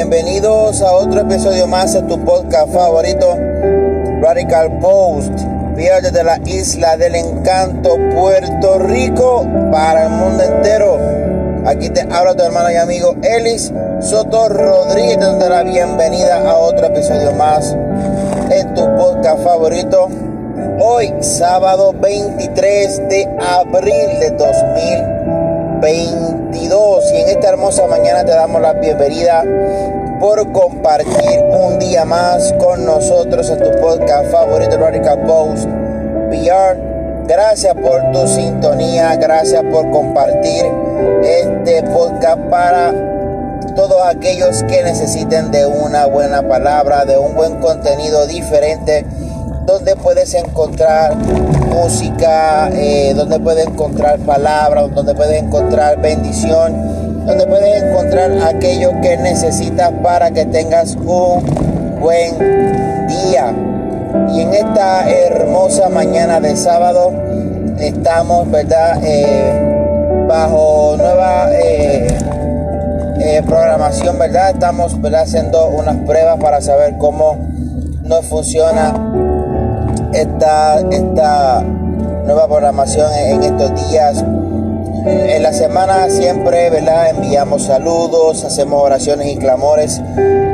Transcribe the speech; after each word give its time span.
Bienvenidos 0.00 0.80
a 0.80 0.92
otro 0.92 1.22
episodio 1.22 1.66
más 1.66 1.92
de 1.92 2.02
tu 2.02 2.24
podcast 2.24 2.72
favorito, 2.72 3.36
Radical 4.22 4.78
Post. 4.78 5.32
Vía 5.74 6.00
desde 6.00 6.22
la 6.22 6.38
isla 6.44 6.96
del 6.96 7.16
encanto, 7.16 7.96
Puerto 8.14 8.78
Rico, 8.78 9.44
para 9.72 10.04
el 10.04 10.10
mundo 10.10 10.44
entero. 10.44 11.00
Aquí 11.66 11.90
te 11.90 12.02
habla 12.02 12.36
tu 12.36 12.44
hermano 12.44 12.70
y 12.70 12.76
amigo 12.76 13.16
Elis 13.24 13.72
Soto 14.00 14.48
Rodríguez, 14.48 15.18
dando 15.18 15.48
la 15.48 15.64
bienvenida 15.64 16.48
a 16.48 16.58
otro 16.58 16.86
episodio 16.86 17.32
más 17.32 17.76
en 18.50 18.74
tu 18.74 18.82
podcast 18.96 19.42
favorito. 19.42 20.06
Hoy, 20.78 21.12
sábado 21.22 21.92
23 21.92 23.08
de 23.08 23.28
abril 23.40 24.20
de 24.20 24.30
2022. 24.30 27.12
Hermosa 27.58 27.88
mañana 27.88 28.24
te 28.24 28.30
damos 28.30 28.62
la 28.62 28.72
bienvenida 28.74 29.42
por 30.20 30.52
compartir 30.52 31.42
un 31.50 31.80
día 31.80 32.04
más 32.04 32.54
con 32.56 32.84
nosotros 32.84 33.50
en 33.50 33.58
tu 33.58 33.80
podcast 33.80 34.30
favorito, 34.30 34.78
Radical 34.78 35.18
Post 35.26 35.66
VR. 36.30 36.78
Gracias 37.26 37.74
por 37.74 38.12
tu 38.12 38.28
sintonía, 38.28 39.16
gracias 39.16 39.64
por 39.72 39.90
compartir 39.90 40.66
este 41.24 41.82
podcast 41.82 42.38
para 42.48 42.94
todos 43.74 44.06
aquellos 44.06 44.62
que 44.62 44.84
necesiten 44.84 45.50
de 45.50 45.66
una 45.66 46.06
buena 46.06 46.46
palabra, 46.46 47.06
de 47.06 47.18
un 47.18 47.34
buen 47.34 47.56
contenido 47.56 48.28
diferente 48.28 49.04
donde 49.66 49.96
puedes 49.96 50.32
encontrar 50.34 51.16
música, 51.16 52.70
eh, 52.72 53.14
donde 53.16 53.40
puedes 53.40 53.66
encontrar 53.66 54.20
palabras, 54.20 54.94
donde 54.94 55.12
puedes 55.16 55.42
encontrar 55.42 56.00
bendición, 56.00 57.07
donde 57.28 57.46
puedes 57.46 57.82
encontrar 57.82 58.32
aquello 58.42 58.90
que 59.02 59.18
necesitas 59.18 59.92
para 60.02 60.30
que 60.30 60.46
tengas 60.46 60.96
un 60.96 61.44
buen 62.00 62.38
día. 63.06 63.54
Y 64.32 64.40
en 64.40 64.54
esta 64.54 65.10
hermosa 65.10 65.90
mañana 65.90 66.40
de 66.40 66.56
sábado 66.56 67.12
estamos, 67.78 68.50
¿verdad? 68.50 68.98
Eh, 69.04 70.24
bajo 70.26 70.94
nueva 70.96 71.50
eh, 71.52 72.16
programación, 73.46 74.18
¿verdad? 74.18 74.50
Estamos 74.50 74.98
¿verdad? 74.98 75.22
haciendo 75.22 75.68
unas 75.68 75.96
pruebas 76.06 76.40
para 76.40 76.62
saber 76.62 76.96
cómo 76.96 77.36
nos 78.04 78.24
funciona 78.24 78.94
esta, 80.14 80.80
esta 80.80 81.60
nueva 81.60 82.48
programación 82.48 83.12
en 83.12 83.42
estos 83.42 83.90
días. 83.90 84.24
En 85.06 85.42
la 85.42 85.52
semana 85.52 86.08
siempre, 86.10 86.70
¿verdad? 86.70 87.10
Enviamos 87.10 87.64
saludos, 87.64 88.44
hacemos 88.44 88.82
oraciones 88.82 89.28
y 89.28 89.36
clamores 89.36 90.00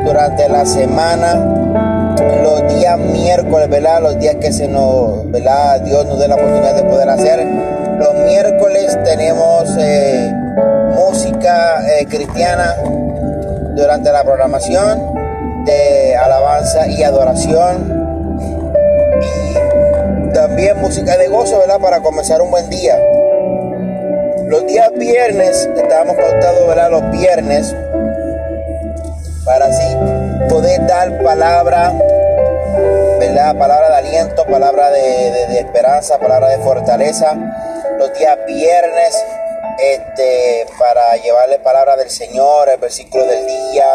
durante 0.05 0.49
la 0.49 0.67
semana. 0.67 1.35
Los 2.43 2.75
días 2.75 2.99
miércoles, 2.99 3.69
¿verdad? 3.69 4.03
Los 4.03 4.19
días 4.19 4.37
que 4.37 4.53
se 4.53 4.69
nos, 4.69 5.31
¿verdad? 5.31 5.81
Dios 5.81 6.07
nos 6.07 6.19
dé 6.19 6.29
la 6.29 6.35
oportunidad 6.35 6.75
de 6.75 6.85
poder 6.85 7.09
hacer. 7.09 7.47
Los 7.99 8.15
miércoles 8.27 8.99
tenemos 9.05 9.77
eh, 9.79 10.33
música 10.95 11.83
eh, 11.89 12.07
cristiana 12.07 12.77
durante 13.75 14.13
la 14.13 14.23
programación 14.23 15.65
de 15.65 16.17
alabanza 16.17 16.87
y 16.89 17.03
adoración 17.03 18.05
también 20.35 20.79
música 20.81 21.17
de 21.17 21.29
gozo, 21.29 21.59
¿verdad? 21.61 21.79
Para 21.81 22.01
comenzar 22.01 22.43
un 22.43 22.51
buen 22.51 22.69
día. 22.69 22.99
Los 24.55 24.67
días 24.69 24.93
viernes, 24.93 25.69
estábamos 25.77 26.15
pautados, 26.15 26.69
¿verdad? 26.69 26.89
Los 26.89 27.11
viernes, 27.11 27.75
para 29.45 29.65
así 29.65 29.97
poder 30.49 30.87
dar 30.87 31.21
palabra, 31.25 31.93
¿verdad? 33.19 33.57
Palabra 33.59 33.91
de 33.91 33.97
aliento, 33.97 34.47
palabra 34.47 34.91
de, 34.91 35.59
esperanza, 35.59 36.21
palabra 36.21 36.51
de 36.51 36.59
fortaleza. 36.59 37.35
Los 37.99 38.17
días 38.17 38.39
viernes, 38.47 39.25
este, 39.81 40.67
para 40.79 41.17
llevarle 41.17 41.59
palabra 41.59 41.97
del 41.97 42.11
Señor, 42.11 42.69
el 42.69 42.79
versículo 42.79 43.27
del 43.27 43.45
día, 43.49 43.87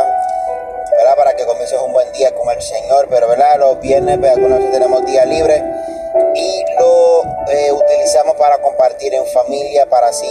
¿verdad? 0.98 1.16
Para 1.16 1.38
que 1.38 1.46
comiences 1.46 1.80
un 1.80 1.94
buen 1.94 2.12
día 2.12 2.36
con 2.36 2.50
el 2.54 2.62
Señor, 2.62 3.08
pero, 3.10 3.30
¿verdad? 3.30 3.58
Los 3.60 3.80
viernes, 3.80 4.18
pues, 4.18 4.34
algunos 4.34 4.72
tenemos 4.72 5.06
día 5.06 5.24
libre 5.24 5.64
y 6.36 6.66
lo 6.78 7.24
eh, 7.50 7.72
utilizamos 7.72 8.36
para 8.36 8.58
compartir 8.58 9.14
en 9.14 9.26
familia, 9.28 9.86
para 9.86 10.08
así 10.08 10.28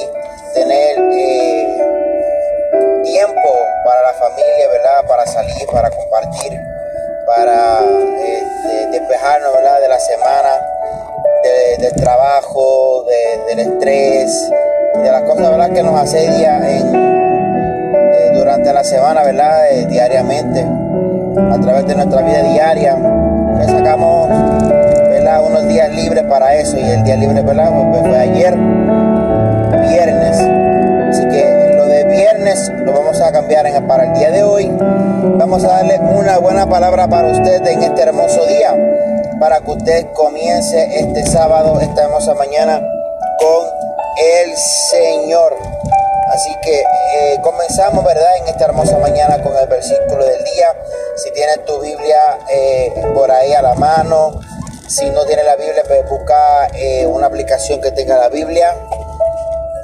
tener 0.59 0.99
eh, 1.13 1.79
tiempo 3.05 3.51
para 3.85 4.03
la 4.03 4.13
familia, 4.15 4.69
¿verdad? 4.73 5.09
Para 5.09 5.27
salir, 5.27 5.67
para 5.73 5.91
compartir, 5.91 6.61
para 7.27 7.79
este, 7.81 8.99
despejarnos, 8.99 9.53
¿verdad? 9.55 9.81
De 9.81 9.89
la 9.89 10.01
semana, 10.01 10.51
del 11.79 11.95
trabajo, 11.95 13.05
del 13.47 13.59
estrés, 13.61 14.51
de 15.03 15.13
las 15.13 15.23
cosas, 15.23 15.51
¿verdad? 15.51 15.71
Que 15.71 15.83
nos 15.83 16.01
asedia 16.01 16.61
eh, 16.69 18.31
durante 18.35 18.73
la 18.73 18.83
semana, 18.83 19.23
¿verdad? 19.23 19.63
diariamente, 19.89 20.61
a 20.61 21.61
través 21.61 21.87
de 21.87 21.95
nuestra 21.95 22.23
vida 22.23 22.43
diaria. 22.43 22.97
Que 23.59 23.65
sacamos 23.65 24.29
unos 25.37 25.69
días 25.69 25.91
libres 25.95 26.25
para 26.25 26.55
eso 26.55 26.79
y 26.79 26.91
el 26.91 27.05
día 27.05 27.17
libre 27.17 27.43
¿verdad? 27.43 27.71
Pues 27.91 28.03
fue 28.03 28.17
ayer, 28.17 28.55
lo 32.71 32.93
vamos 32.93 33.21
a 33.21 33.33
cambiar 33.33 33.67
para 33.87 34.05
el 34.05 34.15
día 34.15 34.31
de 34.31 34.43
hoy. 34.43 34.69
Vamos 34.71 35.65
a 35.65 35.69
darle 35.69 35.99
una 35.99 36.39
buena 36.39 36.69
palabra 36.69 37.09
para 37.09 37.29
usted 37.29 37.67
en 37.67 37.83
este 37.83 38.03
hermoso 38.03 38.45
día, 38.47 38.75
para 39.41 39.61
que 39.61 39.71
usted 39.71 40.07
comience 40.13 40.99
este 40.99 41.27
sábado, 41.27 41.81
esta 41.81 42.05
hermosa 42.05 42.35
mañana 42.35 42.81
con 43.39 43.67
el 44.17 44.57
Señor. 44.57 45.57
Así 46.31 46.55
que 46.63 46.81
eh, 46.81 47.41
comenzamos, 47.43 48.05
¿verdad? 48.05 48.37
En 48.43 48.49
esta 48.49 48.67
hermosa 48.67 48.99
mañana 48.99 49.43
con 49.43 49.57
el 49.57 49.67
versículo 49.67 50.25
del 50.25 50.45
día. 50.45 50.69
Si 51.17 51.31
tienes 51.33 51.65
tu 51.65 51.81
Biblia 51.81 52.39
eh, 52.51 52.93
por 53.15 53.31
ahí 53.31 53.53
a 53.55 53.63
la 53.63 53.75
mano, 53.75 54.39
si 54.89 55.09
no 55.11 55.25
tiene 55.25 55.43
la 55.43 55.57
Biblia, 55.57 55.83
pues 55.87 56.09
busca 56.09 56.69
eh, 56.75 57.07
una 57.07 57.27
aplicación 57.27 57.81
que 57.81 57.91
tenga 57.93 58.19
la 58.19 58.29
Biblia 58.29 58.75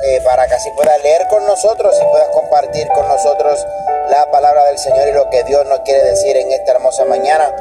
eh, 0.07 0.21
para 0.25 0.47
que 0.47 0.55
así 0.55 0.71
puedas 0.77 1.03
leer 1.03 1.27
con 1.29 1.47
nosotros 1.47 1.95
y 2.01 2.05
puedas 2.11 2.29
compartir 2.29 2.89
con 2.89 3.07
nosotros 3.09 3.65
la 4.11 4.31
palabra 4.31 4.65
del 4.67 4.79
Señor 4.79 5.09
y 5.09 5.13
lo 5.13 5.31
que 5.31 5.43
Dios 5.45 5.67
nos 5.67 5.81
quiere 5.81 6.03
decir 6.03 6.37
en 6.37 6.53
esta 6.53 6.73
hermosa 6.73 7.05
mañana. 7.05 7.55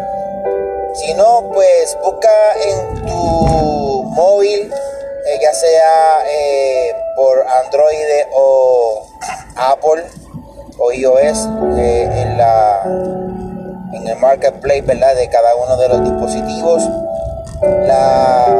Si 0.95 1.13
no, 1.13 1.49
pues 1.53 1.97
busca 2.03 2.53
en 2.61 3.05
tu 3.05 4.03
móvil, 4.15 4.71
eh, 5.25 5.39
ya 5.41 5.53
sea 5.53 6.23
por 7.15 7.45
Android 7.47 8.25
o 8.33 9.07
Apple 9.55 10.03
o 10.77 10.91
iOS, 10.91 11.45
en, 11.77 12.37
la, 12.37 12.81
en 13.93 14.07
el 14.07 14.17
marketplace 14.17 14.81
¿verdad? 14.81 15.15
de 15.15 15.29
cada 15.29 15.55
uno 15.55 15.77
de 15.77 15.89
los 15.89 16.03
dispositivos 16.03 16.83
la, 17.87 18.57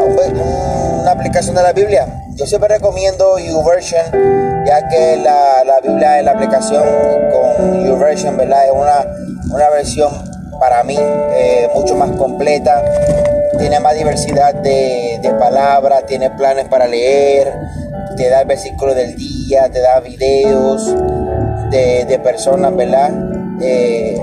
una 1.01 1.11
aplicación 1.11 1.55
de 1.55 1.63
la 1.63 1.73
Biblia. 1.73 2.22
Yo 2.35 2.47
siempre 2.47 2.67
recomiendo 2.67 3.37
YouVersion, 3.37 4.65
ya 4.65 4.87
que 4.87 5.17
la, 5.17 5.63
la 5.65 5.79
Biblia 5.81 6.19
en 6.19 6.25
la 6.25 6.31
aplicación 6.31 6.83
con 7.31 7.85
YouVersion, 7.85 8.35
¿verdad? 8.37 8.65
Es 8.65 8.71
una, 8.71 9.53
una 9.53 9.69
versión 9.69 10.11
para 10.59 10.83
mí 10.83 10.97
eh, 10.99 11.69
mucho 11.75 11.95
más 11.95 12.09
completa. 12.17 12.83
Tiene 13.59 13.79
más 13.79 13.95
diversidad 13.95 14.55
de, 14.55 15.19
de 15.21 15.29
palabras, 15.33 16.07
tiene 16.07 16.31
planes 16.31 16.67
para 16.69 16.87
leer, 16.87 17.53
te 18.17 18.29
da 18.29 18.41
el 18.41 18.47
versículo 18.47 18.95
del 18.95 19.15
día, 19.15 19.69
te 19.69 19.79
da 19.79 19.99
videos 19.99 20.87
de, 21.69 22.05
de 22.05 22.19
personas, 22.19 22.75
¿verdad? 22.75 23.11
Eh, 23.61 24.19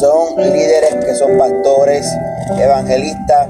son 0.00 0.36
líderes 0.36 0.94
que 1.04 1.14
son 1.14 1.36
pastores, 1.36 2.06
evangelistas 2.58 3.48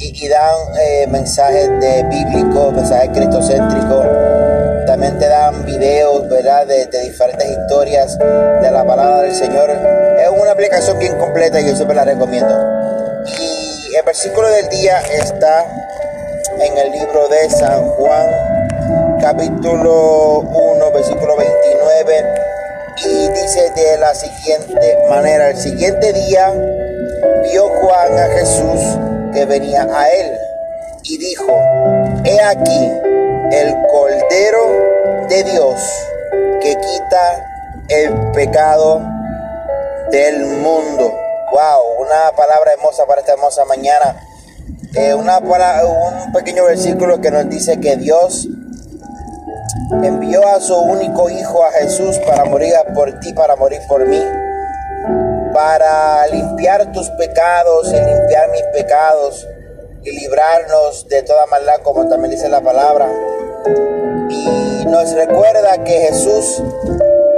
y, 0.00 0.28
dan 0.28 0.56
eh, 0.80 1.06
mensajes 1.08 1.68
de 1.80 2.02
bíblicos, 2.04 2.72
mensajes 2.72 3.10
cristocéntricos. 3.10 4.06
También 4.86 5.18
te 5.18 5.28
dan 5.28 5.64
videos, 5.64 6.28
¿verdad? 6.28 6.66
De, 6.66 6.86
diferentes 6.86 7.46
historias 7.46 8.18
de 8.18 8.70
la 8.70 8.84
palabra 8.84 9.22
del 9.22 9.34
Señor. 9.34 9.70
Es 9.70 10.28
una 10.30 10.52
aplicación 10.52 10.98
bien 10.98 11.18
completa 11.18 11.60
y 11.60 11.66
yo 11.68 11.76
siempre 11.76 11.94
la 11.94 12.04
recomiendo. 12.04 12.54
Y 13.90 13.94
el 13.94 14.04
versículo 14.04 14.48
del 14.48 14.68
día 14.70 15.00
está 15.12 15.64
en 16.58 16.78
el 16.78 16.92
libro 16.92 17.28
de 17.28 17.50
San 17.50 17.82
Juan, 17.90 19.18
capítulo 19.20 20.40
1, 20.40 20.90
versículo 20.92 21.36
29 21.36 22.24
y 23.02 23.28
dice 23.28 23.70
de 23.74 23.98
la 23.98 24.14
siguiente 24.14 24.98
manera, 25.08 25.50
el 25.50 25.56
siguiente 25.56 26.12
día 26.12 26.52
vio 27.44 27.68
Juan 27.68 28.18
a 28.18 28.26
Jesús 28.26 29.09
que 29.32 29.44
venía 29.44 29.82
a 29.82 30.08
él 30.08 30.38
y 31.04 31.18
dijo, 31.18 31.46
he 32.24 32.40
aquí 32.40 32.90
el 33.52 33.74
Cordero 33.90 35.28
de 35.28 35.44
Dios 35.44 35.80
que 36.60 36.76
quita 36.76 37.46
el 37.88 38.32
pecado 38.32 39.00
del 40.10 40.44
mundo. 40.46 41.12
Wow, 41.52 42.04
una 42.04 42.36
palabra 42.36 42.72
hermosa 42.72 43.06
para 43.06 43.20
esta 43.20 43.32
hermosa 43.32 43.64
mañana. 43.64 44.16
Eh, 44.94 45.14
una, 45.14 45.38
un 45.38 46.32
pequeño 46.32 46.64
versículo 46.64 47.20
que 47.20 47.30
nos 47.30 47.48
dice 47.48 47.80
que 47.80 47.96
Dios 47.96 48.48
envió 50.02 50.46
a 50.46 50.60
su 50.60 50.76
único 50.76 51.30
hijo 51.30 51.64
a 51.64 51.72
Jesús 51.72 52.18
para 52.26 52.44
morir 52.44 52.74
por 52.94 53.18
ti, 53.20 53.32
para 53.32 53.56
morir 53.56 53.80
por 53.88 54.06
mí, 54.06 54.20
para 55.60 56.26
limpiar 56.28 56.90
tus 56.90 57.10
pecados 57.10 57.88
y 57.88 57.96
limpiar 57.96 58.50
mis 58.50 58.62
pecados 58.72 59.46
y 60.02 60.10
librarnos 60.10 61.06
de 61.06 61.22
toda 61.22 61.44
maldad, 61.46 61.80
como 61.82 62.08
también 62.08 62.30
dice 62.30 62.48
la 62.48 62.62
palabra. 62.62 63.06
Y 64.30 64.86
nos 64.86 65.12
recuerda 65.12 65.84
que 65.84 65.92
Jesús 65.92 66.62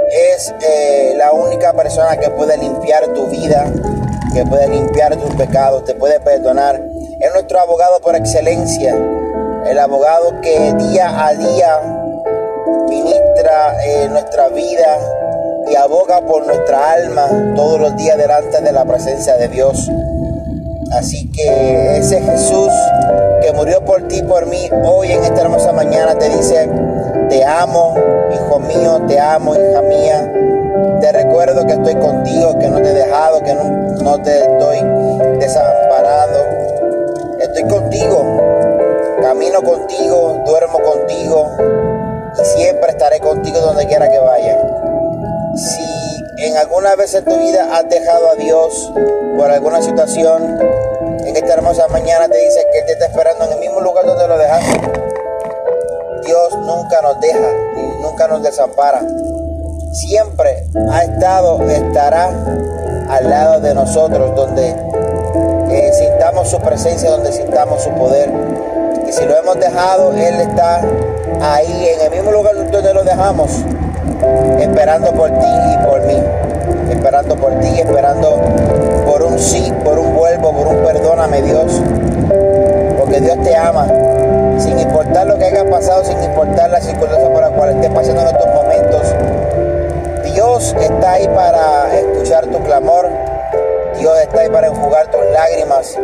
es 0.09 0.53
eh, 0.61 1.15
la 1.17 1.33
única 1.33 1.73
persona 1.73 2.15
que 2.15 2.29
puede 2.29 2.57
limpiar 2.57 3.07
tu 3.09 3.27
vida, 3.27 3.65
que 4.33 4.45
puede 4.45 4.69
limpiar 4.69 5.17
tus 5.17 5.35
pecados, 5.35 5.83
te 5.83 5.93
puede 5.93 6.21
perdonar. 6.21 6.81
Es 7.19 7.33
nuestro 7.33 7.59
abogado 7.59 7.99
por 7.99 8.15
excelencia, 8.15 8.95
el 9.65 9.79
abogado 9.79 10.39
que 10.39 10.73
día 10.75 11.27
a 11.27 11.33
día 11.33 11.81
ministra 12.87 13.83
eh, 13.83 14.07
nuestra 14.09 14.47
vida 14.47 15.22
y 15.69 15.75
aboga 15.75 16.21
por 16.21 16.45
nuestra 16.45 16.91
alma 16.91 17.27
todos 17.55 17.79
los 17.79 17.95
días 17.95 18.17
delante 18.17 18.61
de 18.61 18.71
la 18.71 18.85
presencia 18.85 19.35
de 19.37 19.47
Dios. 19.47 19.89
Así 20.93 21.31
que 21.31 21.97
ese 21.97 22.21
Jesús 22.21 22.71
que 23.41 23.51
murió 23.51 23.83
por 23.83 24.07
ti, 24.07 24.21
por 24.23 24.45
mí, 24.45 24.69
hoy 24.85 25.11
en 25.11 25.23
esta 25.23 25.41
hermosa 25.41 25.71
mañana 25.73 26.15
te 26.17 26.29
dice, 26.29 26.69
te 27.29 27.43
amo, 27.43 27.95
hijo 28.33 28.59
mío, 28.59 29.01
te 29.07 29.19
amo, 29.19 29.55
hija 29.55 29.81
mía. 29.81 30.31
Te 31.01 31.11
recuerdo 31.11 31.65
que 31.65 31.73
estoy 31.73 31.95
contigo, 31.95 32.57
que 32.59 32.69
no 32.69 32.81
te 32.81 32.89
he 32.89 32.93
dejado, 32.93 33.41
que 33.43 33.53
no, 33.53 34.21
te 34.21 34.39
estoy 34.39 34.77
desamparado. 35.39 36.45
Estoy 37.39 37.63
contigo, 37.63 38.23
camino 39.21 39.61
contigo, 39.61 40.43
duermo 40.45 40.79
contigo 40.79 41.51
y 42.39 42.45
siempre 42.45 42.91
estaré 42.91 43.19
contigo 43.19 43.59
donde 43.59 43.85
quiera 43.87 44.09
que 44.09 44.19
vaya. 44.19 44.57
Alguna 46.63 46.95
vez 46.95 47.13
en 47.13 47.25
tu 47.25 47.37
vida 47.37 47.77
has 47.77 47.89
dejado 47.89 48.29
a 48.29 48.35
Dios 48.35 48.89
por 49.35 49.51
alguna 49.51 49.81
situación, 49.81 50.57
en 51.25 51.35
esta 51.35 51.55
hermosa 51.55 51.89
mañana 51.89 52.29
te 52.29 52.37
dice 52.37 52.65
que 52.71 52.79
Él 52.79 52.85
te 52.85 52.93
está 52.93 53.07
esperando 53.07 53.43
en 53.43 53.51
el 53.51 53.59
mismo 53.59 53.81
lugar 53.81 54.05
donde 54.05 54.25
lo 54.29 54.37
dejaste. 54.37 54.79
Dios 56.25 56.57
nunca 56.59 57.01
nos 57.01 57.19
deja 57.19 57.49
y 57.75 58.01
nunca 58.01 58.29
nos 58.29 58.43
desampara. 58.43 59.01
Siempre 59.91 60.65
ha 60.89 61.03
estado, 61.03 61.61
estará 61.69 62.31
al 63.09 63.29
lado 63.29 63.59
de 63.59 63.73
nosotros, 63.73 64.33
donde 64.33 64.69
eh, 65.69 65.91
sintamos 65.93 66.49
su 66.49 66.59
presencia, 66.61 67.09
donde 67.09 67.33
sintamos 67.33 67.83
su 67.83 67.89
poder. 67.89 68.31
Y 69.05 69.11
si 69.11 69.25
lo 69.25 69.37
hemos 69.37 69.59
dejado, 69.59 70.13
Él 70.13 70.39
está 70.39 70.79
ahí, 71.41 71.89
en 71.89 72.05
el 72.05 72.09
mismo 72.09 72.31
lugar 72.31 72.55
donde 72.71 72.93
lo 72.93 73.03
dejamos, 73.03 73.51
esperando 74.61 75.11
por 75.11 75.29
ti 75.29 75.45
y 75.45 75.85
por 75.85 76.01
mí. 76.03 76.23
Esperando 76.93 77.35
por 77.35 77.59
ti, 77.59 77.79
esperando 77.79 78.39
por 79.05 79.23
un 79.23 79.39
sí, 79.39 79.73
por 79.83 79.97
un 79.97 80.13
vuelvo, 80.13 80.53
por 80.53 80.67
un 80.67 80.83
perdóname 80.83 81.41
Dios. 81.41 81.81
Porque 82.97 83.19
Dios 83.19 83.37
te 83.43 83.55
ama. 83.55 83.87
Sin 84.59 84.79
importar 84.79 85.25
lo 85.25 85.37
que 85.37 85.45
haya 85.45 85.65
pasado, 85.69 86.05
sin 86.05 86.21
importar 86.23 86.69
las 86.69 86.85
circunstancias 86.85 87.29
por 87.29 87.41
las 87.41 87.51
cuales 87.51 87.75
estés 87.75 87.91
pasando 87.91 88.21
en 88.21 88.27
estos 88.27 88.47
momentos. 88.53 89.15
Dios 90.33 90.75
está 90.79 91.13
ahí 91.13 91.27
para 91.29 91.97
escuchar 91.97 92.45
tu 92.45 92.59
clamor. 92.59 93.09
Dios 93.97 94.19
está 94.21 94.41
ahí 94.41 94.49
para 94.49 94.67
enjugar 94.67 95.07
tus 95.07 95.25
lágrimas. 95.33 95.97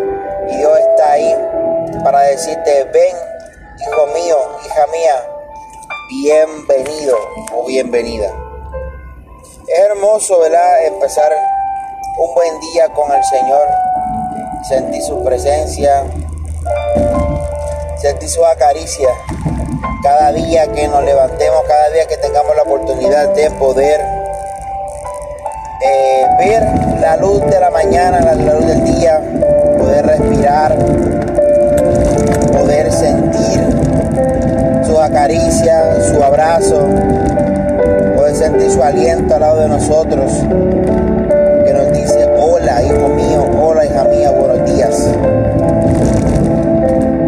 Y 0.49 0.57
Dios 0.57 0.79
está 0.79 1.11
ahí 1.11 1.35
para 2.03 2.21
decirte, 2.21 2.87
ven, 2.91 3.15
hijo 3.79 4.07
mío, 4.07 4.37
hija 4.65 4.87
mía, 4.91 5.15
bienvenido 6.09 7.15
o 7.55 7.65
bienvenida. 7.65 8.48
Es 9.69 9.79
hermoso, 9.81 10.39
¿verdad? 10.39 10.83
Empezar 10.87 11.31
un 12.17 12.33
buen 12.33 12.59
día 12.59 12.89
con 12.89 13.11
el 13.11 13.23
Señor, 13.23 13.67
sentir 14.67 14.99
su 15.03 15.23
presencia, 15.23 16.05
sentir 18.01 18.29
su 18.29 18.43
acaricia. 18.43 19.09
Cada 20.01 20.31
día 20.31 20.65
que 20.71 20.87
nos 20.87 21.03
levantemos, 21.03 21.63
cada 21.67 21.91
día 21.91 22.07
que 22.07 22.17
tengamos 22.17 22.55
la 22.55 22.63
oportunidad 22.63 23.29
de 23.35 23.51
poder 23.51 24.01
eh, 25.85 26.27
ver 26.39 26.63
la 26.99 27.17
luz 27.17 27.45
de 27.45 27.59
la 27.59 27.69
mañana, 27.69 28.21
la, 28.21 28.33
luz 28.33 28.65
del 28.65 28.83
día, 28.85 29.21
poder 29.77 30.03
respirar, 30.03 30.75
lado 39.89 40.05
de 40.05 40.15
nosotros 40.15 40.79
hola 42.41 42.83
hijo 42.83 43.07
mío, 43.09 43.45
hola 43.61 43.85
hija 43.85 44.03
mía, 44.05 44.31
buenos 44.31 44.65
días. 44.73 45.07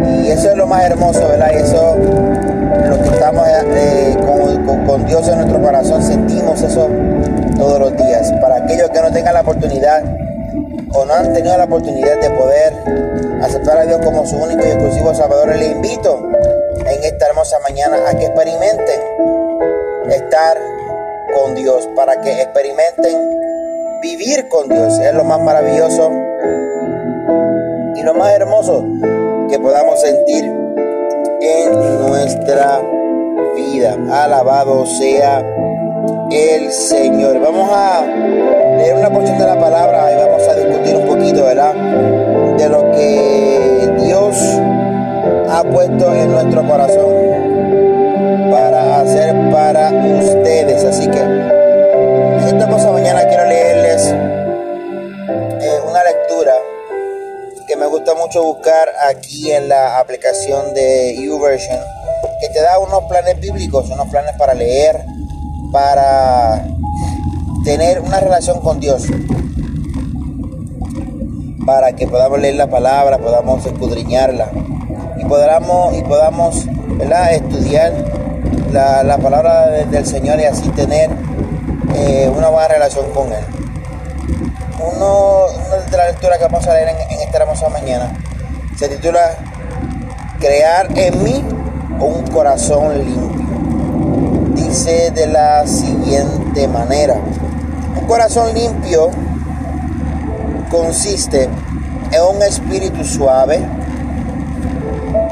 Y 0.06 0.30
eso 0.30 0.50
es 0.50 0.56
lo 0.56 0.66
más 0.66 0.84
hermoso, 0.84 1.28
¿verdad? 1.28 1.52
Eso, 1.52 1.96
lo 1.96 3.02
que 3.02 3.08
estamos 3.08 3.46
eh, 3.48 4.16
con, 4.86 5.06
Dios 5.06 5.28
en 5.28 5.36
nuestro 5.38 5.60
corazón, 5.62 6.02
sentimos 6.02 6.60
eso 6.62 6.88
todos 7.56 7.78
los 7.78 7.96
días. 7.96 8.32
Para 8.40 8.56
aquellos 8.56 8.90
que 8.90 9.00
no 9.00 9.10
tengan 9.10 9.34
la 9.34 9.40
oportunidad 9.40 10.02
o 10.94 11.04
no 11.04 11.14
han 11.14 11.32
tenido 11.32 11.56
la 11.56 11.64
oportunidad 11.64 12.20
de 12.20 12.30
poder 12.30 12.72
aceptar 13.42 13.78
a 13.78 13.86
Dios 13.86 14.00
como 14.04 14.26
su 14.26 14.36
único 14.36 14.64
y 14.64 14.70
exclusivo 14.70 15.14
Salvador, 15.14 15.56
les 15.56 15.70
invito 15.70 16.28
en 16.78 17.04
esta 17.04 17.26
hermosa 17.26 17.58
mañana 17.60 17.96
a 18.08 18.14
que 18.14 18.26
experimenten 18.26 19.00
estar 20.10 20.58
con 21.34 21.54
Dios, 21.54 21.88
para 21.94 22.20
que 22.20 22.30
experimenten 22.42 24.00
vivir 24.02 24.48
con 24.48 24.68
Dios. 24.68 24.98
Es 24.98 25.14
lo 25.14 25.24
más 25.24 25.40
maravilloso 25.40 26.10
y 27.94 28.02
lo 28.02 28.14
más 28.14 28.32
hermoso 28.32 28.84
que 29.48 29.58
podamos 29.58 30.00
sentir 30.00 30.44
en 31.40 32.06
nuestra 32.06 32.80
vida. 33.54 33.96
Alabado 34.10 34.86
sea 34.86 35.44
el 36.30 36.72
Señor. 36.72 37.40
Vamos 37.40 37.70
a 37.72 38.04
leer 38.76 38.96
una 38.96 39.10
porción 39.10 39.38
de 39.38 39.46
la 39.46 39.58
palabra 39.58 40.12
y 40.12 40.16
vamos 40.16 40.48
a 40.48 40.54
discutir 40.54 40.96
un 40.96 41.06
poquito, 41.06 41.44
¿verdad? 41.44 41.74
De 42.56 42.68
lo 42.68 42.90
que 42.92 43.94
Dios 43.98 44.36
ha 45.50 45.62
puesto 45.64 46.14
en 46.14 46.32
nuestro 46.32 46.66
corazón 46.66 47.12
para 48.50 49.00
hacer 49.00 49.50
para 49.50 49.90
Así 50.88 51.06
que 51.08 51.20
esta 52.48 52.68
cosa 52.68 52.90
mañana 52.90 53.24
quiero 53.28 53.46
leerles 53.46 54.02
eh, 54.10 55.80
una 55.88 56.02
lectura 56.02 56.52
que 57.68 57.76
me 57.76 57.86
gusta 57.86 58.14
mucho 58.14 58.42
buscar 58.42 58.88
aquí 59.08 59.52
en 59.52 59.68
la 59.68 60.00
aplicación 60.00 60.74
de 60.74 61.16
YouVersion, 61.22 61.78
que 62.40 62.48
te 62.48 62.60
da 62.60 62.80
unos 62.80 63.04
planes 63.04 63.38
bíblicos, 63.38 63.90
unos 63.90 64.08
planes 64.08 64.34
para 64.36 64.54
leer, 64.54 65.04
para 65.70 66.64
tener 67.64 68.00
una 68.00 68.18
relación 68.18 68.60
con 68.60 68.80
Dios, 68.80 69.04
para 71.64 71.94
que 71.94 72.08
podamos 72.08 72.40
leer 72.40 72.56
la 72.56 72.66
palabra, 72.66 73.18
podamos 73.18 73.64
escudriñarla 73.64 74.50
y 75.16 75.24
podamos, 75.26 75.96
y 75.96 76.02
podamos 76.02 76.66
estudiar 77.30 78.21
la, 78.72 79.02
la 79.02 79.18
palabra 79.18 79.66
del 79.68 80.06
Señor 80.06 80.40
y 80.40 80.44
así 80.44 80.68
tener 80.70 81.10
eh, 81.94 82.30
una 82.34 82.48
buena 82.48 82.68
relación 82.68 83.10
con 83.12 83.32
Él. 83.32 83.44
Una 84.80 85.84
de 85.90 85.96
las 85.96 86.06
lecturas 86.08 86.38
que 86.38 86.44
vamos 86.44 86.66
a 86.66 86.74
leer 86.74 86.88
en, 86.88 87.20
esta 87.20 87.38
hermosa 87.38 87.68
mañana 87.68 88.12
se 88.76 88.88
titula 88.88 89.36
Crear 90.40 90.88
en 90.96 91.22
mí 91.22 91.44
un 92.00 92.26
corazón 92.28 92.98
limpio. 92.98 93.30
Dice 94.54 95.10
de 95.10 95.26
la 95.26 95.66
siguiente 95.66 96.66
manera. 96.66 97.14
Un 98.00 98.06
corazón 98.06 98.52
limpio 98.54 99.10
consiste 100.70 101.44
en 101.44 102.36
un 102.36 102.42
espíritu 102.42 103.04
suave 103.04 103.62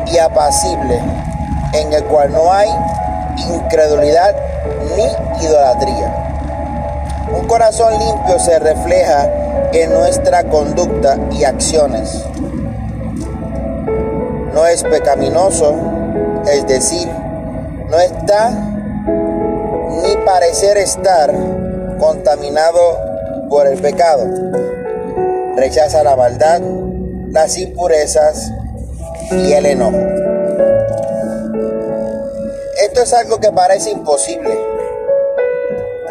y 0.06 0.18
apacible 0.18 1.00
en 1.72 1.92
el 1.92 2.04
cual 2.04 2.32
no 2.32 2.52
hay 2.52 2.68
incredulidad 3.36 4.34
ni 4.96 5.44
idolatría. 5.44 6.20
Un 7.38 7.46
corazón 7.46 7.92
limpio 7.98 8.38
se 8.38 8.58
refleja 8.58 9.28
en 9.72 9.92
nuestra 9.92 10.44
conducta 10.44 11.16
y 11.30 11.44
acciones. 11.44 12.24
No 14.52 14.66
es 14.66 14.82
pecaminoso, 14.82 15.74
es 16.46 16.66
decir, 16.66 17.08
no 17.88 17.98
está 17.98 18.50
ni 18.50 20.16
parecer 20.24 20.76
estar 20.78 21.32
contaminado 21.98 23.48
por 23.48 23.66
el 23.66 23.80
pecado. 23.80 24.26
Rechaza 25.56 26.02
la 26.02 26.16
maldad, 26.16 26.60
las 27.30 27.58
impurezas 27.58 28.52
y 29.30 29.52
el 29.52 29.66
enojo. 29.66 30.09
Es 33.00 33.14
algo 33.14 33.40
que 33.40 33.50
parece 33.50 33.92
imposible. 33.92 34.54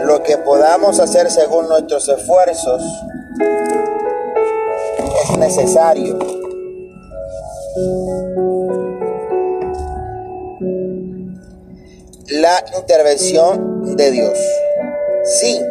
Lo 0.02 0.24
que 0.24 0.38
podamos 0.38 1.00
hacer 1.00 1.30
según 1.30 1.70
nuestros 1.70 2.10
esfuerzos 2.10 2.82
es 5.24 5.38
necesario. 5.38 6.18
La 12.30 12.66
intervención 12.76 13.96
de 13.96 14.10
Dios. 14.10 14.40
Sí, 15.26 15.62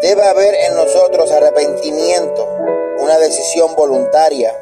debe 0.00 0.22
haber 0.22 0.54
en 0.54 0.76
nosotros 0.76 1.32
arrepentimiento, 1.32 2.48
una 3.00 3.18
decisión 3.18 3.74
voluntaria 3.74 4.54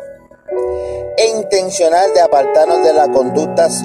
e 1.18 1.26
intencional 1.28 2.14
de 2.14 2.22
apartarnos 2.22 2.82
de 2.82 2.94
las 2.94 3.08
conductas 3.08 3.84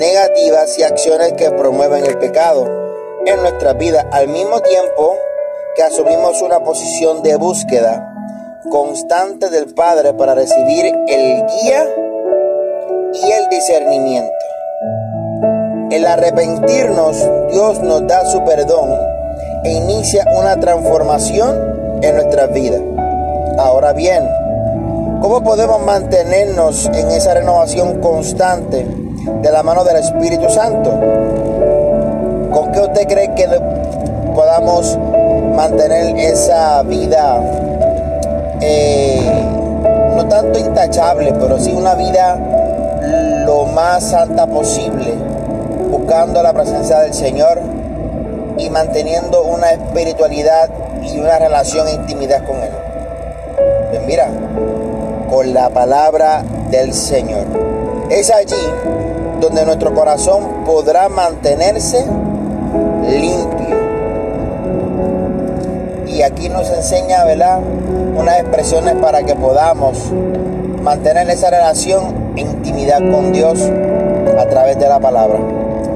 negativas 0.00 0.78
y 0.78 0.82
acciones 0.82 1.34
que 1.34 1.50
promueven 1.50 2.06
el 2.06 2.16
pecado 2.16 2.66
en 3.26 3.38
nuestra 3.42 3.74
vida, 3.74 4.08
al 4.10 4.28
mismo 4.28 4.60
tiempo 4.60 5.14
que 5.76 5.82
asumimos 5.82 6.40
una 6.40 6.60
posición 6.60 7.22
de 7.22 7.36
búsqueda 7.36 8.10
constante 8.70 9.50
del 9.50 9.74
Padre 9.74 10.14
para 10.14 10.34
recibir 10.34 10.86
el 10.86 11.44
guía 11.46 11.86
y 13.12 13.30
el 13.30 13.48
discernimiento. 13.50 14.32
El 15.90 16.06
arrepentirnos, 16.06 17.18
Dios 17.50 17.80
nos 17.80 18.06
da 18.06 18.24
su 18.24 18.42
perdón 18.42 18.98
e 19.64 19.70
inicia 19.70 20.24
una 20.34 20.58
transformación 20.58 22.00
en 22.00 22.14
nuestra 22.14 22.46
vida. 22.46 22.78
Ahora 23.58 23.92
bien, 23.92 24.26
¿cómo 25.20 25.44
podemos 25.44 25.78
mantenernos 25.84 26.86
en 26.86 27.10
esa 27.10 27.34
renovación 27.34 28.00
constante 28.00 28.86
de 29.42 29.50
la 29.50 29.62
mano 29.62 29.84
del 29.84 29.96
Espíritu 29.96 30.48
Santo? 30.50 30.90
¿Con 32.52 32.72
qué 32.72 32.80
usted 32.80 33.06
cree 33.06 33.34
que 33.34 33.46
podamos 34.34 34.98
mantener 35.54 36.16
esa 36.18 36.82
vida 36.82 37.40
eh, 38.60 39.20
no 40.16 40.26
tanto 40.28 40.58
intachable, 40.58 41.32
pero 41.38 41.58
sí 41.58 41.72
una 41.72 41.94
vida 41.94 42.38
lo 43.46 43.66
más 43.66 44.04
santa 44.04 44.46
posible, 44.46 45.14
buscando 45.90 46.42
la 46.42 46.52
presencia 46.52 47.00
del 47.00 47.14
Señor 47.14 47.60
y 48.58 48.68
manteniendo 48.70 49.42
una 49.44 49.70
espiritualidad 49.70 50.68
y 51.02 51.18
una 51.18 51.38
relación 51.38 51.88
e 51.88 51.92
intimidad 51.92 52.44
con 52.44 52.56
Él. 52.56 52.70
Pues 53.90 54.02
mira, 54.06 54.28
con 55.30 55.54
la 55.54 55.70
palabra 55.70 56.42
del 56.70 56.92
Señor. 56.92 57.44
Es 58.10 58.30
allí 58.30 58.56
donde 59.40 59.64
nuestro 59.64 59.94
corazón 59.94 60.64
podrá 60.64 61.08
mantenerse 61.08 62.04
limpio. 63.08 63.76
Y 66.06 66.22
aquí 66.22 66.48
nos 66.48 66.68
enseña, 66.70 67.24
¿verdad? 67.24 67.60
Unas 68.16 68.40
expresiones 68.40 68.94
para 68.96 69.22
que 69.22 69.34
podamos 69.34 70.12
mantener 70.82 71.28
esa 71.30 71.50
relación 71.50 72.32
e 72.36 72.40
intimidad 72.40 72.98
con 72.98 73.32
Dios 73.32 73.60
a 74.38 74.46
través 74.46 74.78
de 74.78 74.88
la 74.88 75.00
palabra. 75.00 75.38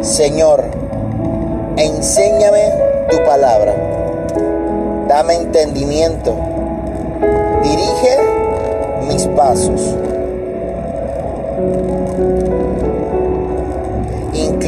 Señor, 0.00 0.64
enséñame 1.76 2.72
tu 3.10 3.22
palabra. 3.24 3.74
Dame 5.08 5.34
entendimiento. 5.34 6.34
Dirige 7.62 8.18
mis 9.08 9.26
pasos. 9.28 9.96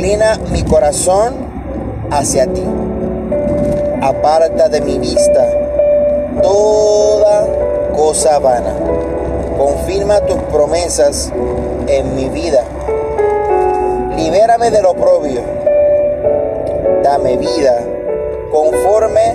Mi 0.07 0.63
corazón 0.63 1.35
hacia 2.13 2.47
ti. 2.47 2.63
Aparta 4.01 4.69
de 4.69 4.81
mi 4.81 5.01
vista 5.01 5.45
toda 6.41 7.45
cosa 7.97 8.39
vana. 8.39 8.73
Confirma 9.59 10.21
tus 10.21 10.37
promesas 10.45 11.33
en 11.89 12.15
mi 12.15 12.29
vida. 12.29 12.63
Libérame 14.15 14.71
del 14.71 14.87
oprobio. 14.87 15.41
Dame 17.03 17.37
vida 17.39 17.81
conforme 18.53 19.35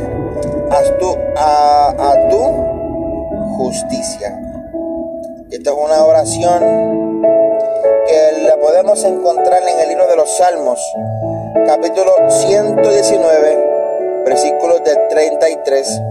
a 0.69 2.29
tu, 2.29 2.37
justicia. 3.57 4.39
Esta 5.51 5.69
es 5.69 5.75
una 5.75 6.05
oración 6.05 6.90
podemos 8.61 9.03
encontrar 9.03 9.63
en 9.67 9.79
el 9.79 9.89
libro 9.89 10.07
de 10.07 10.15
los 10.15 10.37
Salmos, 10.37 10.79
capítulo 11.65 12.11
119, 12.29 14.23
versículos 14.23 14.83
de 14.83 14.95
33 15.09 16.01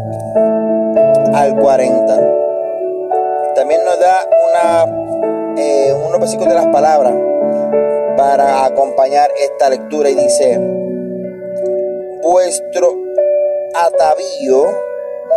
al 1.33 1.57
40. 1.57 3.55
También 3.55 3.85
nos 3.85 3.99
da 4.01 4.27
eh, 5.57 5.95
unos 5.95 6.19
versículos 6.19 6.49
de 6.49 6.57
las 6.57 6.67
palabras 6.67 7.15
para 8.17 8.65
acompañar 8.65 9.31
esta 9.39 9.71
lectura 9.71 10.11
y 10.11 10.17
dice, 10.17 10.59
vuestro 12.23 12.93
atavío 13.75 14.65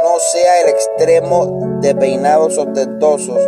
no 0.04 0.20
sea 0.20 0.62
el 0.62 0.70
extremo 0.70 1.80
de 1.80 1.94
peinados 1.94 2.58
ostentosos 2.58 3.40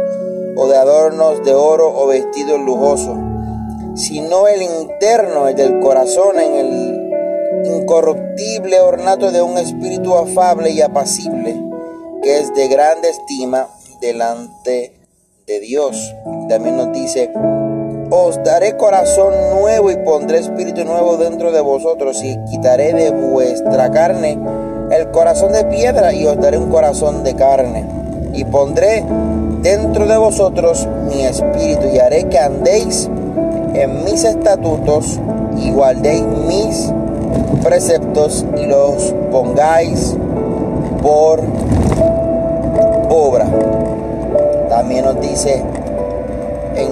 o 0.55 0.67
de 0.67 0.77
adornos 0.77 1.43
de 1.43 1.53
oro 1.53 1.91
o 1.93 2.07
vestidos 2.07 2.60
lujosos, 2.60 3.17
sino 3.96 4.48
el 4.48 4.62
interno, 4.62 5.48
el 5.48 5.56
del 5.56 5.80
corazón, 5.80 6.40
en 6.40 6.54
el 6.54 7.06
incorruptible 7.66 8.80
ornato 8.82 9.32
de 9.32 9.42
un 9.42 9.58
espíritu 9.58 10.16
afable 10.16 10.72
y 10.72 10.82
apacible, 10.82 11.56
que 12.22 12.40
es 12.40 12.54
de 12.54 12.68
grande 12.68 13.10
estima 13.10 13.68
delante 14.02 14.94
de 15.48 15.60
Dios. 15.60 16.14
También 16.50 16.78
nos 16.78 16.92
dice, 16.92 17.32
os 18.10 18.44
daré 18.44 18.78
corazón 18.78 19.34
nuevo 19.60 19.90
y 19.90 19.96
pondré 19.98 20.40
espíritu 20.40 20.84
nuevo 20.84 21.18
dentro 21.18 21.52
de 21.52 21.62
vosotros 21.62 22.22
y 22.24 22.38
quitaré 22.52 22.94
de 22.94 23.12
vuestra 23.12 23.90
carne 23.92 24.38
el 24.92 25.10
corazón 25.12 25.52
de 25.54 25.66
piedra 25.66 26.14
y 26.14 26.25
os 26.28 26.40
daré 26.40 26.58
un 26.58 26.70
corazón 26.70 27.24
de 27.24 27.36
carne. 27.36 27.86
Y 28.34 28.44
pondré 28.44 29.04
dentro 29.62 30.06
de 30.06 30.18
vosotros 30.18 30.88
mi 31.08 31.25
espíritu 31.25 31.88
y 31.94 32.00
haré 32.00 32.25
que 32.25 32.38
andéis 32.38 33.10
en 33.82 34.03
mis 34.05 34.24
estatutos 34.24 35.20
y 35.58 35.72
guardéis 35.72 36.24
mis 36.48 36.91
preceptos 37.63 38.46
y 38.58 38.65
los 38.65 39.13
pongáis 39.32 40.15
por 41.01 41.41
obra. 43.10 43.46
También 44.70 45.05
nos 45.05 45.20
dice 45.22 45.62
en 46.75 46.89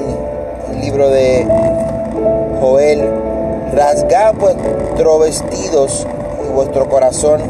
el 0.74 0.82
libro 0.82 1.10
de 1.10 1.48
Joel, 2.60 3.02
rasgad 3.74 4.36
vuestros 4.36 5.20
vestidos 5.20 6.08
y 6.46 6.54
vuestro 6.54 6.90
corazón. 6.90 7.42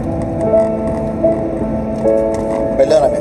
Perdóname. 2.77 3.17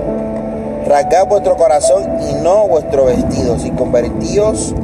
Rasgad 0.87 1.27
vuestro 1.27 1.57
corazón 1.57 2.05
y 2.29 2.35
no 2.43 2.67
vuestro 2.67 3.07
vestido, 3.07 3.57
y 3.65 3.71
convertíos 3.71 4.75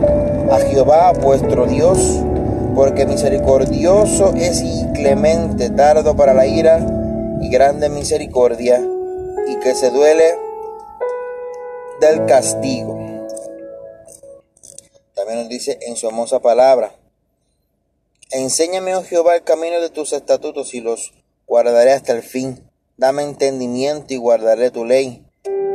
a 0.51 0.59
Jehová 0.61 1.13
vuestro 1.13 1.67
Dios, 1.67 1.99
porque 2.75 3.07
misericordioso 3.07 4.33
es 4.35 4.63
y 4.63 4.87
clemente, 4.95 5.71
tardo 5.71 6.17
para 6.17 6.35
la 6.35 6.47
ira 6.47 6.81
y 7.41 7.51
grande 7.51 7.89
misericordia, 7.89 8.83
y 9.49 9.57
que 9.61 9.75
se 9.75 9.91
duele 9.91 10.37
del 12.01 12.25
castigo. 12.27 12.99
También 15.15 15.41
nos 15.41 15.49
dice 15.49 15.79
en 15.83 15.97
su 15.97 16.07
hermosa 16.07 16.41
palabra, 16.41 16.93
enséñame, 18.31 18.95
oh 18.95 19.03
Jehová, 19.03 19.35
el 19.37 19.43
camino 19.43 19.81
de 19.81 19.91
tus 19.91 20.13
estatutos 20.13 20.75
y 20.75 20.81
los 20.81 21.13
guardaré 21.47 21.93
hasta 21.93 22.13
el 22.13 22.23
fin. 22.23 22.63
Dame 22.97 23.23
entendimiento 23.23 24.15
y 24.15 24.17
guardaré 24.17 24.71
tu 24.71 24.85
ley 24.85 25.25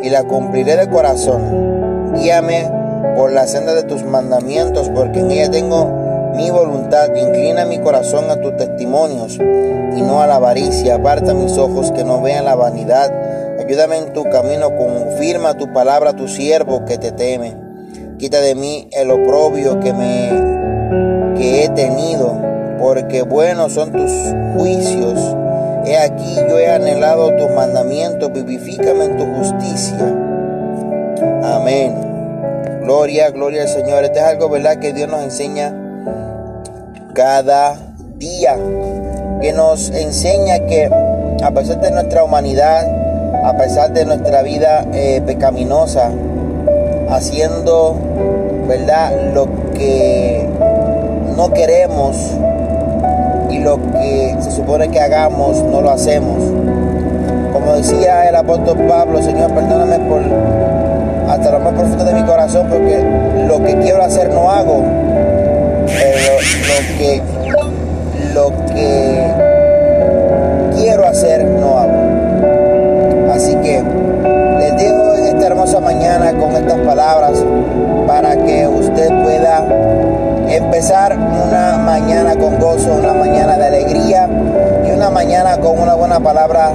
y 0.02 0.10
la 0.10 0.28
cumpliré 0.28 0.76
de 0.76 0.90
corazón. 0.90 2.14
Guíame 2.16 2.83
por 3.16 3.32
la 3.32 3.48
senda 3.48 3.74
de 3.74 3.84
tus 3.84 4.04
mandamientos, 4.04 4.90
porque 4.90 5.20
en 5.20 5.32
ella 5.32 5.52
tengo 5.52 6.32
mi 6.36 6.50
voluntad. 6.50 7.14
Inclina 7.16 7.66
mi 7.66 7.80
corazón 7.80 8.30
a 8.30 8.42
tus 8.42 8.56
testimonios 8.58 9.36
y 9.38 10.02
no 10.02 10.22
a 10.22 10.28
la 10.28 10.36
avaricia. 10.36 10.96
Aparta 10.96 11.34
mis 11.34 11.58
ojos 11.58 11.92
que 11.92 12.04
no 12.04 12.22
vean 12.22 12.46
la 12.46 12.56
vanidad 12.56 13.12
Ayúdame 13.60 13.98
en 13.98 14.14
tu 14.14 14.24
camino, 14.26 14.76
confirma 14.76 15.58
tu 15.58 15.72
palabra 15.72 16.10
a 16.10 16.16
tu 16.16 16.28
siervo 16.28 16.84
que 16.84 16.98
te 16.98 17.12
teme. 17.12 17.56
Quita 18.18 18.42
de 18.42 18.56
mí 18.56 18.90
el 18.92 19.10
oprobio 19.10 19.80
que 19.80 19.94
me 19.94 21.36
que 21.38 21.64
he 21.64 21.70
tenido, 21.70 22.36
porque 22.80 23.22
buenos 23.22 23.74
son 23.74 23.92
tus 23.92 24.12
juicios 24.56 25.20
He 25.86 25.98
aquí 25.98 26.36
yo 26.36 26.60
he 26.60 26.70
anhelado 26.70 27.36
tus 27.36 27.52
mandamientos, 27.52 28.32
vivifícame 28.34 29.06
en 29.06 29.18
tu 29.18 29.26
justicia. 29.38 29.98
Amén. 31.44 32.13
Gloria, 32.84 33.30
gloria 33.30 33.62
al 33.62 33.70
Señor. 33.70 34.04
Esto 34.04 34.20
es 34.20 34.26
algo, 34.26 34.50
¿verdad? 34.50 34.76
Que 34.76 34.92
Dios 34.92 35.10
nos 35.10 35.24
enseña 35.24 35.74
cada 37.14 37.78
día. 38.18 38.58
Que 39.42 39.54
nos 39.54 39.90
enseña 39.90 40.60
que 40.68 40.90
a 41.42 41.52
pesar 41.52 41.80
de 41.80 41.92
nuestra 41.92 42.26
humanidad, 42.26 42.86
a 43.46 43.58
pesar 43.58 43.94
de 43.94 44.04
nuestra 44.04 44.42
vida 44.42 44.86
eh, 44.94 45.22
pecaminosa, 45.26 46.12
haciendo, 47.10 47.96
¿verdad? 48.68 49.32
Lo 49.34 49.48
que 49.74 50.46
no 51.38 51.54
queremos 51.54 52.18
y 53.50 53.60
lo 53.60 53.78
que 53.94 54.36
se 54.42 54.52
supone 54.52 54.90
que 54.90 55.00
hagamos 55.00 55.64
no 55.64 55.80
lo 55.80 55.90
hacemos. 55.90 56.38
Como 57.54 57.76
decía 57.76 58.28
el 58.28 58.36
apóstol 58.36 58.78
Pablo, 58.90 59.22
Señor, 59.22 59.52
perdóname 59.52 60.00
por 60.10 60.83
hasta 61.30 61.52
lo 61.52 61.60
más 61.60 61.74
profundo 61.74 62.04
de 62.04 62.14
mi 62.14 62.24
corazón, 62.24 62.68
porque 62.70 63.04
lo 63.48 63.64
que 63.64 63.78
quiero 63.78 64.04
hacer 64.04 64.30
no 64.30 64.50
hago, 64.52 64.84
pero 65.86 66.34
lo 66.68 66.98
que 66.98 67.22
lo 68.34 68.52
que 68.74 69.32
quiero 70.76 71.06
hacer 71.06 71.46
no 71.46 71.78
hago. 71.78 73.34
Así 73.34 73.56
que 73.58 73.84
les 74.60 74.78
dejo 74.78 75.16
en 75.16 75.26
esta 75.26 75.48
hermosa 75.48 75.80
mañana 75.80 76.34
con 76.34 76.52
estas 76.56 76.80
palabras 76.80 77.44
para 78.08 78.36
que 78.36 78.68
usted 78.68 79.10
pueda 79.24 79.64
empezar 80.50 81.18
una 81.18 81.78
mañana 81.78 82.36
con 82.36 82.60
gozo, 82.60 82.94
una 82.94 83.14
mañana 83.14 83.58
de 83.58 83.66
alegría 83.66 84.28
y 84.86 84.92
una 84.92 85.10
mañana 85.10 85.58
con 85.58 85.80
una 85.80 85.96
buena 85.96 86.20
palabra 86.20 86.72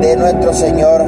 de 0.00 0.16
nuestro 0.16 0.52
Señor 0.52 1.04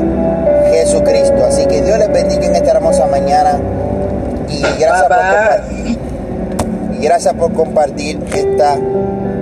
y 5.10 5.18
gracias 5.18 5.34
por 5.34 5.52
compartir, 5.52 6.98
y 6.98 7.02
gracias 7.02 7.34
por 7.34 7.52
compartir 7.52 8.20
esta 8.34 8.78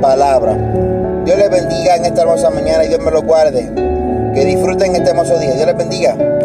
palabra. 0.01 0.57
Dios 1.25 1.39
les 1.39 1.51
bendiga 1.51 1.97
en 1.97 2.07
esta 2.07 2.23
hermosa 2.23 2.51
mañana 2.51 2.85
y 2.85 2.89
Dios 2.89 3.01
me 3.01 3.11
lo 3.11 3.23
guarde. 3.23 3.71
Que 4.35 4.45
disfruten 4.45 4.95
este 4.95 5.11
hermoso 5.11 5.39
día. 5.39 5.55
Dios 5.55 5.67
les 5.67 5.77
bendiga. 5.77 6.17